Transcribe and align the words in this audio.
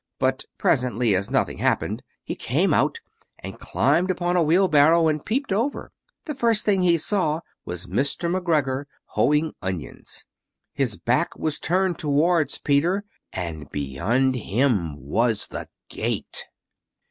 But 0.17 0.45
presently, 0.57 1.15
as 1.15 1.29
nothing 1.29 1.59
happened, 1.59 2.01
he 2.23 2.33
came 2.33 2.73
out, 2.73 2.99
and 3.37 3.59
climbed 3.59 4.09
upon 4.09 4.35
a 4.35 4.41
wheelbarrow 4.41 5.07
and 5.07 5.23
peeped 5.23 5.51
over. 5.53 5.91
The 6.25 6.33
first 6.33 6.65
thing 6.65 6.81
he 6.81 6.97
saw 6.97 7.41
was 7.65 7.85
Mr. 7.85 8.27
McGregor 8.27 8.85
hoeing 9.13 9.53
onions. 9.61 10.25
His 10.73 10.97
back 10.97 11.37
was 11.37 11.59
turned 11.59 11.99
towards 11.99 12.57
Peter, 12.57 13.03
and 13.31 13.69
beyond 13.69 14.33
him 14.37 14.99
was 14.99 15.45
the 15.49 15.67
gate! 15.87 16.47